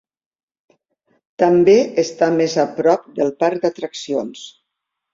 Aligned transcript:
També 1.43 1.77
està 2.05 2.31
més 2.41 2.57
a 2.65 2.67
prop 2.81 3.09
del 3.23 3.33
parc 3.45 3.65
d'atraccions. 3.67 4.47